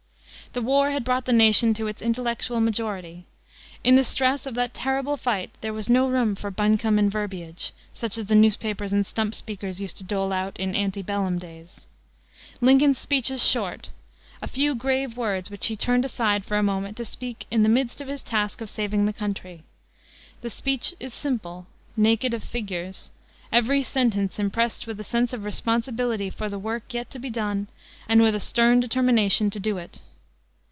The 0.53 0.61
war 0.61 0.89
had 0.91 1.05
brought 1.05 1.23
the 1.23 1.31
nation 1.31 1.73
to 1.75 1.87
its 1.87 2.01
intellectual 2.01 2.59
majority. 2.59 3.23
In 3.85 3.95
the 3.95 4.03
stress 4.03 4.45
of 4.45 4.53
that 4.55 4.73
terrible 4.73 5.15
fight 5.15 5.49
there 5.61 5.71
was 5.71 5.87
no 5.89 6.09
room 6.09 6.35
for 6.35 6.51
buncombe 6.51 6.99
and 6.99 7.09
verbiage, 7.09 7.71
such 7.93 8.17
as 8.17 8.25
the 8.25 8.35
newspapers 8.35 8.91
and 8.91 9.05
stump 9.05 9.33
speakers 9.33 9.79
used 9.79 9.95
to 9.99 10.03
dole 10.03 10.33
out 10.33 10.57
in 10.59 10.75
ante 10.75 11.01
bellum 11.03 11.39
days. 11.39 11.87
Lincoln's 12.59 12.97
speech 12.99 13.31
is 13.31 13.41
short 13.47 13.91
a 14.41 14.47
few 14.47 14.75
grave 14.75 15.15
words 15.15 15.49
which 15.49 15.67
he 15.67 15.77
turned 15.77 16.03
aside 16.03 16.43
for 16.43 16.57
a 16.57 16.63
moment 16.63 16.97
to 16.97 17.05
speak 17.05 17.47
in 17.49 17.63
the 17.63 17.69
midst 17.69 18.01
of 18.01 18.09
his 18.09 18.21
task 18.21 18.59
of 18.59 18.69
saving 18.69 19.05
the 19.05 19.13
country. 19.13 19.63
The 20.41 20.49
speech 20.49 20.93
is 20.99 21.13
simple, 21.13 21.65
naked 21.95 22.33
of 22.33 22.43
figures, 22.43 23.09
every 23.53 23.83
sentence 23.83 24.37
impressed 24.37 24.85
with 24.85 24.99
a 24.99 25.05
sense 25.05 25.31
of 25.31 25.45
responsibility 25.45 26.29
for 26.29 26.49
the 26.49 26.59
work 26.59 26.93
yet 26.93 27.09
to 27.11 27.19
be 27.19 27.29
done 27.29 27.69
and 28.09 28.21
with 28.21 28.35
a 28.35 28.41
stern 28.41 28.81
determination 28.81 29.49
to 29.49 29.57
do 29.61 29.77
it. 29.77 30.01